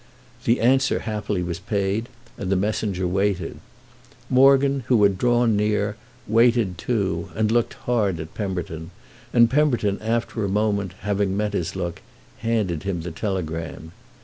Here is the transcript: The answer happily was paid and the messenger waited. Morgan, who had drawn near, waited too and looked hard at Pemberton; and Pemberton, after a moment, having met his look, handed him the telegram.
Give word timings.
The 0.45 0.61
answer 0.61 1.01
happily 1.01 1.43
was 1.43 1.59
paid 1.59 2.09
and 2.35 2.51
the 2.51 2.55
messenger 2.55 3.07
waited. 3.07 3.59
Morgan, 4.31 4.79
who 4.87 5.03
had 5.03 5.19
drawn 5.19 5.55
near, 5.55 5.95
waited 6.27 6.79
too 6.79 7.29
and 7.35 7.51
looked 7.51 7.75
hard 7.85 8.19
at 8.19 8.33
Pemberton; 8.33 8.89
and 9.31 9.47
Pemberton, 9.47 10.01
after 10.01 10.43
a 10.43 10.49
moment, 10.49 10.93
having 11.01 11.37
met 11.37 11.53
his 11.53 11.75
look, 11.75 12.01
handed 12.39 12.81
him 12.81 13.01
the 13.01 13.11
telegram. 13.11 13.91